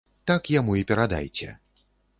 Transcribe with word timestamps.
Так 0.31 0.49
яму 0.59 0.73
і 0.81 0.83
перадайце. 0.93 1.53